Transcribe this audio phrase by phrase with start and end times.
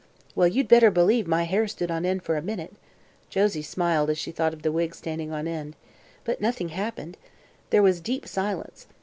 [0.33, 2.73] Well, you'd better believe my hair stood on end for a minute,"
[3.29, 5.75] Josie smiled as she thought of the wig standing on end,
[6.25, 7.17] "but nothing happened.
[7.69, 8.87] There was deep silence.